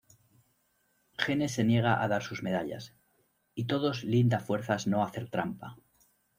Gene 1.25 1.47
se 1.55 1.63
niega 1.69 1.93
a 2.01 2.07
dar 2.07 2.23
sus 2.23 2.41
medallas 2.41 2.95
y 3.53 3.65
todos 3.65 4.03
Linda 4.03 4.39
fuerzas 4.39 4.87
no 4.87 5.03
hacer 5.03 5.29
trampa. 5.29 5.77